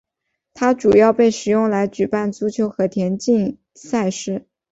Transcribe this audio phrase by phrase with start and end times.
[0.55, 4.47] 它主要被使用来举办足球和田径赛事。